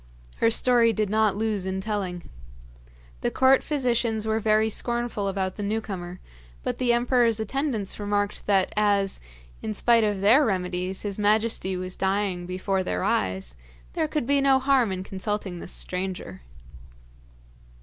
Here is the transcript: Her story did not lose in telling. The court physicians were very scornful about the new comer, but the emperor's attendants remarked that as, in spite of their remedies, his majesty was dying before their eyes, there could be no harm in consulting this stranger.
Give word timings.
Her 0.37 0.49
story 0.49 0.93
did 0.93 1.11
not 1.11 1.35
lose 1.35 1.67
in 1.67 1.79
telling. 1.79 2.27
The 3.19 3.29
court 3.29 3.61
physicians 3.61 4.25
were 4.25 4.39
very 4.39 4.67
scornful 4.67 5.27
about 5.27 5.57
the 5.57 5.61
new 5.61 5.79
comer, 5.79 6.19
but 6.63 6.79
the 6.79 6.91
emperor's 6.91 7.39
attendants 7.39 7.99
remarked 7.99 8.47
that 8.47 8.73
as, 8.75 9.19
in 9.61 9.75
spite 9.75 10.03
of 10.03 10.19
their 10.19 10.43
remedies, 10.43 11.03
his 11.03 11.19
majesty 11.19 11.77
was 11.77 11.95
dying 11.95 12.47
before 12.47 12.81
their 12.81 13.03
eyes, 13.03 13.53
there 13.93 14.07
could 14.07 14.25
be 14.25 14.41
no 14.41 14.57
harm 14.57 14.91
in 14.91 15.03
consulting 15.03 15.59
this 15.59 15.71
stranger. 15.71 16.41